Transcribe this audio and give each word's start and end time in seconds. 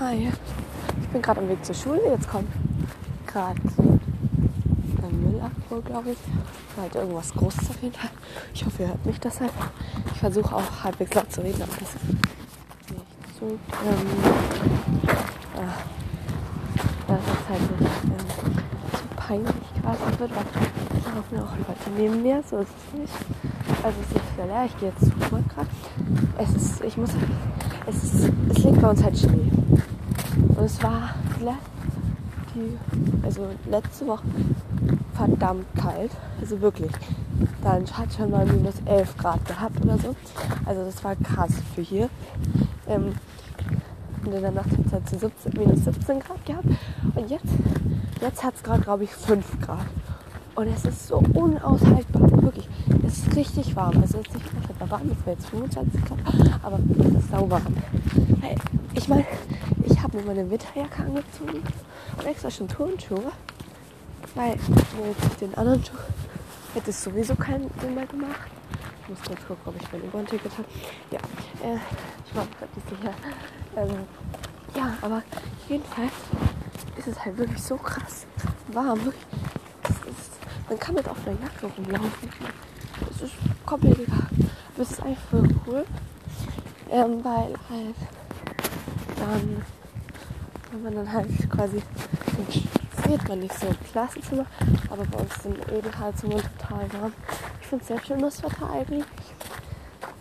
Hi. 0.00 0.28
Ich 1.02 1.08
bin 1.08 1.20
gerade 1.20 1.40
am 1.40 1.48
Weg 1.48 1.64
zur 1.64 1.74
Schule. 1.74 2.00
Jetzt 2.08 2.28
kommt 2.28 2.46
gerade 3.26 3.60
ein 5.02 5.24
Müllabfuhr, 5.24 5.82
glaube 5.82 6.10
ich. 6.12 6.18
Halt 6.80 6.94
irgendwas 6.94 7.32
Großes 7.34 7.70
auf 7.70 7.82
jeden 7.82 7.94
Fall. 7.94 8.10
Ich 8.54 8.64
hoffe, 8.64 8.82
ihr 8.82 8.88
hört 8.90 9.04
mich 9.04 9.18
deshalb. 9.18 9.50
Ich 10.12 10.20
versuche 10.20 10.54
auch 10.54 10.84
halbwegs 10.84 11.14
laut 11.14 11.32
zu 11.32 11.40
reden, 11.40 11.62
aber 11.62 11.72
das 11.80 11.94
ist 11.96 12.04
nicht 12.06 13.06
so. 13.40 13.46
Ähm, 13.46 13.58
äh, 15.56 15.66
das 17.08 17.18
ist 17.18 17.48
halt 17.48 17.80
nicht 17.80 17.90
ähm, 18.04 18.54
so 18.92 19.02
peinlich 19.16 19.82
gerade 19.82 20.20
wird, 20.20 20.30
weil 20.30 20.44
da 21.02 21.10
laufen 21.16 21.38
auch 21.40 21.56
Leute 21.68 21.90
neben 21.96 22.22
mir. 22.22 22.44
So 22.48 22.58
ist 22.58 22.70
es 22.70 23.00
nicht. 23.00 23.14
Also 23.82 23.96
es 24.08 24.16
ist 24.16 24.36
sehr 24.36 24.46
leer. 24.46 24.64
Ich 24.66 24.78
gehe 24.78 24.90
jetzt 24.90 25.00
zurück 25.00 25.44
gerade. 25.52 25.68
Es 26.38 26.54
ist, 26.54 26.84
ich 26.84 26.96
muss, 26.96 27.10
es 27.88 28.30
es 28.58 28.64
liegt 28.64 28.80
bei 28.80 28.90
uns 28.90 29.02
halt 29.02 29.18
Schnee. 29.18 29.50
Und 30.58 30.64
es 30.64 30.82
war 30.82 31.14
die, 32.52 32.76
also 33.24 33.46
letzte 33.70 34.08
Woche 34.08 34.24
verdammt 35.14 35.66
kalt. 35.76 36.10
Also 36.40 36.60
wirklich. 36.60 36.90
Dann 37.62 37.86
hat 37.86 38.12
schon 38.12 38.32
mal 38.32 38.44
minus 38.44 38.74
11 38.84 39.16
Grad 39.18 39.46
gehabt 39.46 39.80
oder 39.84 39.96
so. 39.98 40.16
Also 40.66 40.84
das 40.84 41.04
war 41.04 41.14
krass 41.14 41.52
für 41.76 41.82
hier. 41.82 42.10
Ähm, 42.88 43.14
und 44.24 44.34
in 44.34 44.42
der 44.42 44.50
Nacht 44.50 44.70
hat 44.70 44.84
es 44.84 44.92
halt 44.92 45.08
zu 45.08 45.18
17, 45.18 45.52
minus 45.56 45.84
17 45.84 46.18
Grad 46.18 46.44
gehabt. 46.44 46.66
Und 47.14 47.30
jetzt, 47.30 47.46
jetzt 48.20 48.42
hat 48.42 48.56
es 48.56 48.62
gerade, 48.64 48.80
glaube 48.80 49.04
ich, 49.04 49.10
5 49.10 49.60
Grad. 49.60 49.86
Und 50.56 50.66
es 50.66 50.84
ist 50.84 51.06
so 51.06 51.22
unaushaltbar. 51.34 52.42
Wirklich. 52.42 52.68
Es 53.06 53.18
ist 53.18 53.36
richtig 53.36 53.76
warm. 53.76 54.02
Es 54.02 54.10
ist 54.10 54.34
nicht 54.34 54.52
unhaltbar 54.56 54.90
warm. 54.90 55.10
Es 55.12 55.24
wäre 55.24 55.36
jetzt 55.36 55.50
25 55.50 56.04
Grad. 56.04 56.18
Aber 56.64 56.80
es 56.98 57.22
ist 57.22 57.30
sauwarm. 57.30 57.76
Ich 58.94 59.08
meine, 59.08 59.24
habe 60.08 60.18
mir 60.18 60.34
meine 60.34 60.50
Winterjacke 60.50 61.02
angezogen 61.02 61.62
und 62.16 62.26
extra 62.26 62.50
schon 62.50 62.68
Turnschuhe. 62.68 63.32
Weil 64.34 64.52
mit 64.52 65.40
den 65.40 65.54
anderen 65.54 65.84
Schuhen 65.84 65.98
hätte 66.74 66.90
es 66.90 67.02
sowieso 67.02 67.34
keinen 67.34 67.70
Sinn 67.80 67.94
mehr 67.94 68.06
gemacht. 68.06 68.50
Ich 69.02 69.08
muss 69.08 69.18
kurz 69.22 69.40
gucken, 69.46 69.62
ob 69.66 69.76
ich 69.80 69.92
mein 69.92 70.02
U-Bahn-Ticket 70.02 70.52
habe. 70.52 70.68
Ja, 71.10 71.18
äh, 71.66 71.78
ich 72.26 72.34
war 72.34 72.46
gerade 72.58 72.72
nicht 72.74 72.88
sicher. 72.88 73.14
Ähm, 73.76 74.06
ja, 74.76 74.96
aber 75.00 75.22
jedenfalls 75.68 76.12
ist 76.96 77.08
es 77.08 77.24
halt 77.24 77.38
wirklich 77.38 77.62
so 77.62 77.76
krass 77.76 78.26
warm. 78.68 79.00
Ist, 79.00 80.32
man 80.68 80.78
kann 80.78 80.94
mit 80.94 81.08
offener 81.08 81.36
Jacke 81.40 81.66
rumlaufen. 81.76 82.30
Das 83.08 83.22
ist 83.22 83.34
komplett 83.64 83.98
egal. 83.98 84.28
Das 84.76 84.90
ist 84.90 85.02
einfach 85.02 85.42
cool. 85.66 85.84
Ähm, 86.90 87.24
weil 87.24 87.54
halt 87.70 87.96
dann, 89.16 89.64
wenn 90.70 90.82
man 90.82 90.94
dann 90.94 91.12
halt 91.12 91.50
quasi 91.50 91.82
friert 93.02 93.28
man 93.28 93.40
nicht 93.40 93.58
so 93.58 93.66
im 93.66 93.84
Klassenzimmer, 93.90 94.46
aber 94.90 95.04
bei 95.04 95.18
uns 95.18 95.42
sind 95.42 95.56
Ölheizungen 95.68 96.42
total 96.58 96.92
warm. 97.00 97.12
Ich 97.60 97.66
finde 97.66 97.82
es 97.82 97.88
sehr 97.88 98.04
schön, 98.04 98.20
das 98.20 98.42
Wetter 98.42 98.70
eigentlich. 98.70 99.04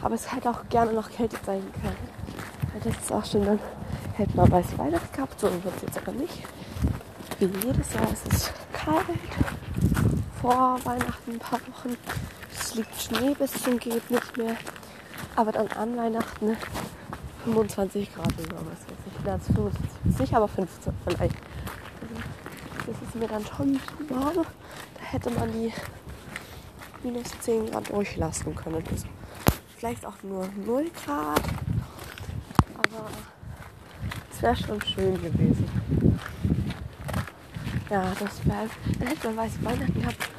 Aber 0.00 0.14
es 0.14 0.30
hätte 0.30 0.50
auch 0.50 0.68
gerne 0.68 0.92
noch 0.92 1.10
kälter 1.10 1.38
sein 1.46 1.62
können. 1.80 2.82
Das 2.82 2.96
ist 2.96 3.12
auch 3.12 3.24
schon 3.24 3.44
dann 3.46 3.58
hätte 4.14 4.36
man 4.36 4.50
weiß 4.50 4.76
Weihnachten 4.78 5.12
gehabt, 5.14 5.40
so 5.40 5.50
wird 5.50 5.76
es 5.76 5.82
jetzt 5.82 5.98
aber 5.98 6.12
nicht. 6.12 6.42
Wie 7.38 7.46
jedes 7.46 7.94
Jahr 7.94 8.12
ist 8.12 8.32
es 8.32 8.52
kalt. 8.72 9.04
Vor 10.40 10.78
Weihnachten 10.84 11.32
ein 11.32 11.38
paar 11.38 11.60
Wochen. 11.60 11.96
Es 12.52 12.74
liegt 12.74 13.00
Schnee 13.00 13.34
bis 13.34 13.52
zum 13.62 13.78
geht 13.78 14.10
nicht 14.10 14.36
mehr. 14.36 14.56
Aber 15.36 15.52
dann 15.52 15.68
an 15.68 15.96
Weihnachten 15.96 16.56
25 17.44 18.14
Grad 18.14 18.32
oder 18.38 18.56
was 18.56 18.80
weiß 18.86 18.98
ich. 19.06 19.12
Na, 19.24 19.38
25 19.38 20.20
nicht, 20.20 20.34
aber 20.34 20.48
15 20.48 20.92
vielleicht. 21.06 21.36
Also, 22.00 22.14
das 22.86 23.02
ist 23.02 23.14
mir 23.14 23.28
dann 23.28 23.44
schon 23.44 23.72
bisschen 23.72 24.10
warm. 24.10 24.34
Da 24.34 25.00
hätte 25.00 25.30
man 25.30 25.52
die 25.52 25.72
minus 27.02 27.38
10 27.40 27.70
Grad 27.70 27.90
durchlassen 27.90 28.54
können. 28.54 28.82
Also 28.90 29.06
vielleicht 29.76 30.06
auch 30.06 30.22
nur 30.22 30.48
0 30.64 30.90
Grad. 31.04 31.42
Aber 32.76 33.08
es 34.32 34.42
wäre 34.42 34.56
schon 34.56 34.80
schön 34.82 35.14
gewesen. 35.22 35.68
Ja, 37.90 38.12
das 38.18 38.46
wäre. 38.46 38.68
Dann 38.98 39.08
hätte 39.08 39.28
man 39.28 39.36
weiß 39.36 39.52
Weihnachten 39.62 40.00
gehabt. 40.00 40.30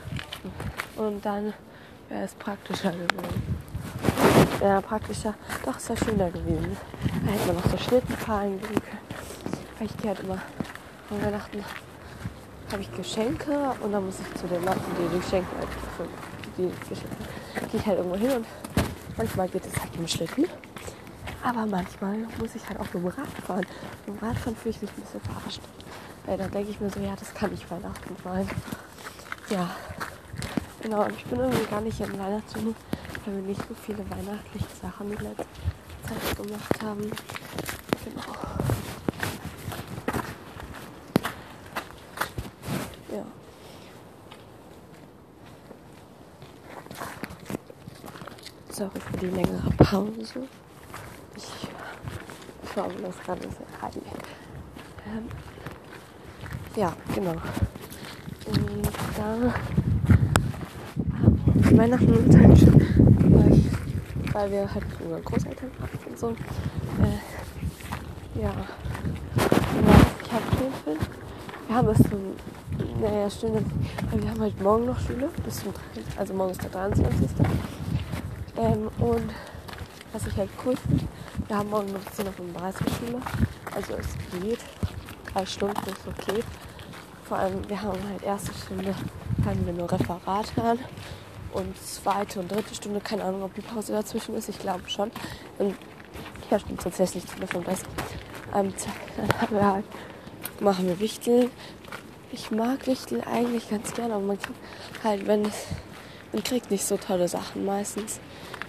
Und 0.95 1.23
dann 1.23 1.53
wäre 2.09 2.23
es 2.23 2.33
praktischer 2.33 2.91
gewesen. 2.91 3.55
Ja, 4.65 4.81
praktischer. 4.81 5.35
Doch, 5.63 5.75
ja 5.77 5.95
schöner 5.95 6.31
gewesen. 6.31 6.75
Da 7.23 7.31
hätte 7.31 7.45
man 7.45 7.57
noch 7.57 7.69
so 7.69 7.77
Schlittenfahren 7.77 8.59
gehen 8.59 8.81
können. 8.81 9.07
Weil 9.77 9.85
ich 9.85 9.97
gehe 9.97 10.07
halt 10.09 10.19
immer 10.21 10.41
an 11.11 11.21
Weihnachten 11.23 11.63
habe 12.71 12.81
ich 12.81 12.91
Geschenke 12.97 13.75
und 13.79 13.91
dann 13.91 14.03
muss 14.07 14.15
ich 14.19 14.41
zu 14.41 14.47
den 14.47 14.65
Leuten, 14.65 14.81
die 14.97 15.07
die 15.15 15.21
Geschenke 15.21 15.47
halt 15.59 15.69
für 15.95 16.07
die 16.57 16.71
Geschenke 16.89 17.15
gehe 17.69 17.79
ich 17.79 17.85
halt 17.85 17.99
irgendwo 17.99 18.17
hin 18.17 18.31
und 18.31 18.45
manchmal 19.17 19.47
geht 19.49 19.67
es 19.67 19.79
halt 19.79 19.95
im 19.95 20.07
Schlitten. 20.07 20.45
Aber 21.43 21.67
manchmal 21.67 22.17
muss 22.39 22.55
ich 22.55 22.67
halt 22.67 22.79
auch 22.79 22.85
mit 22.85 22.95
dem 22.95 23.05
Rad 23.05 23.27
fahren. 23.45 23.67
Mit 24.07 24.19
dem 24.19 24.27
Radfahren 24.27 24.55
fühle 24.55 24.73
ich 24.73 24.81
mich 24.81 24.89
ein 24.89 25.01
bisschen 25.01 25.21
verarscht. 25.21 25.61
Weil 26.25 26.39
dann 26.39 26.49
denke 26.49 26.71
ich 26.71 26.79
mir 26.79 26.89
so, 26.89 26.99
ja, 27.01 27.15
das 27.15 27.31
kann 27.35 27.51
nicht 27.51 27.69
Weihnachten 27.69 28.15
sein. 28.23 28.49
Ja, 29.51 29.69
genau. 30.81 31.03
Und 31.03 31.13
ich 31.13 31.25
bin 31.25 31.39
irgendwie 31.39 31.65
gar 31.65 31.81
nicht 31.81 31.99
im 32.01 32.17
Weihnachtsstimmung 32.17 32.75
weil 33.25 33.35
wir 33.37 33.41
nicht 33.41 33.61
so 33.67 33.73
viele 33.73 34.09
weihnachtliche 34.09 34.67
Sachen 34.81 35.11
in 35.11 35.17
letzter 35.17 35.45
Zeit 36.03 36.37
gemacht 36.37 36.83
haben. 36.83 37.11
Genau. 38.03 38.21
Ja. 43.11 43.25
Sorry 48.69 48.99
für 48.99 49.17
die 49.17 49.27
längere 49.27 49.71
Pause. 49.77 50.47
Ich 51.35 51.67
schaue 52.73 52.93
mir 52.93 53.01
das 53.01 53.17
gerade 53.19 53.41
sehr 53.41 53.81
heilig. 53.81 54.03
Ähm, 55.07 55.29
ja, 56.75 56.95
genau. 57.13 57.35
Und 58.45 58.89
da 59.17 59.53
Weihnachten 61.71 62.13
und 62.13 62.37
halt 62.37 62.59
weil 64.35 64.51
wir 64.51 64.71
halt 64.73 64.87
mit 64.89 65.01
unseren 65.01 65.23
Großeltern 65.23 65.71
waren 65.79 65.89
und 66.09 66.19
so. 66.19 66.29
Äh, 66.29 66.33
ja, 68.41 68.53
ich 70.21 70.31
habe 70.33 70.43
Schulfilm. 70.57 70.99
Wir 71.67 71.75
haben 71.75 71.87
bis 71.87 71.97
zum, 71.97 72.35
naja, 73.01 73.29
Stunde, 73.29 73.63
weil 74.11 74.21
wir 74.21 74.29
haben 74.29 74.41
halt 74.41 74.61
morgen 74.61 74.85
noch 74.87 74.99
Schule, 74.99 75.29
bis 75.43 75.61
zum, 75.61 75.73
also 76.17 76.33
morgen 76.33 76.51
ist 76.51 76.63
der 76.63 76.69
23. 76.69 77.29
Ähm, 78.57 78.89
und 78.99 79.31
was 80.11 80.27
ich 80.27 80.35
halt 80.35 80.49
cool 80.65 80.75
finde, 80.75 81.05
wir 81.47 81.57
haben 81.57 81.69
morgen 81.69 81.93
noch 81.93 82.01
10.35 82.01 82.27
Uhr 82.27 82.35
Schule, 82.91 83.21
also 83.73 83.93
es 83.93 84.41
geht, 84.41 84.59
drei 85.33 85.45
Stunden 85.45 85.77
ist 85.77 86.05
okay. 86.07 86.43
Vor 87.23 87.37
allem, 87.37 87.69
wir 87.69 87.81
haben 87.81 87.99
halt 88.11 88.21
erste 88.21 88.51
Stunde, 88.53 88.93
haben 89.45 89.65
wir 89.65 89.73
nur 89.73 89.89
Referate 89.89 90.61
an 90.61 90.79
und 91.55 91.75
zweite 91.81 92.39
und 92.39 92.51
dritte 92.51 92.75
Stunde, 92.75 92.99
keine 92.99 93.23
Ahnung, 93.23 93.43
ob 93.43 93.53
die 93.55 93.61
Pause 93.61 93.93
dazwischen 93.93 94.35
ist, 94.35 94.49
ich 94.49 94.59
glaube 94.59 94.87
schon. 94.89 95.11
Und 95.57 95.75
ja, 96.51 96.59
stimmt 96.59 96.81
tatsächlich 96.81 97.23
Stunde 97.23 97.47
35. 97.47 97.87
Ähm, 98.53 98.73
dann 99.17 99.41
haben 99.41 99.55
wir 99.55 99.65
halt, 99.65 99.85
machen 100.59 100.87
wir 100.87 100.99
Wichteln. 100.99 101.49
Ich 102.31 102.51
mag 102.51 102.85
Wichteln 102.87 103.23
eigentlich 103.23 103.69
ganz 103.69 103.93
gerne, 103.93 104.15
aber 104.15 104.23
man 104.23 104.39
kriegt 104.39 104.59
halt, 105.03 105.27
wenn 105.27 105.45
es, 105.45 105.65
man 106.33 106.43
kriegt 106.43 106.71
nicht 106.71 106.85
so 106.85 106.97
tolle 106.97 107.27
Sachen 107.27 107.65
meistens. 107.65 108.19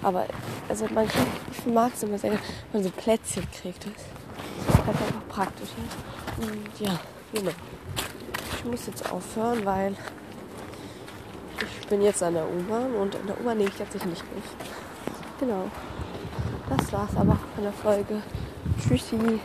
Aber 0.02 0.26
also 0.68 0.86
man 0.94 1.08
kriegt, 1.08 1.26
ich 1.52 1.66
mag 1.66 1.92
es 1.94 2.02
immer 2.02 2.18
sehr 2.18 2.30
gerne, 2.30 2.44
wenn 2.72 2.82
man 2.82 2.90
so 2.90 2.96
Plätzchen 2.96 3.46
kriegt. 3.50 3.84
Das 3.84 4.74
ist 4.74 4.86
halt 4.86 4.88
einfach 4.88 5.28
praktisch. 5.28 5.70
Ne? 6.38 6.46
Und 6.46 6.80
ja, 6.80 7.00
genau. 7.32 7.50
Ich 8.56 8.64
muss 8.64 8.86
jetzt 8.86 9.10
aufhören, 9.10 9.64
weil 9.64 9.96
ich 11.62 11.86
bin 11.88 12.02
jetzt 12.02 12.22
an 12.22 12.34
der 12.34 12.44
U-Bahn 12.44 12.94
und 12.94 13.14
in 13.14 13.26
der 13.26 13.40
U-Bahn 13.40 13.58
nehme 13.58 13.70
ich 13.70 13.78
jetzt 13.78 13.94
nicht 13.94 14.06
mit. 14.06 14.22
Genau. 15.40 15.70
Das 16.68 16.92
war's 16.92 17.16
aber 17.16 17.38
von 17.54 17.64
der 17.64 17.72
Folge. 17.72 18.22
Tschüssi. 18.80 19.40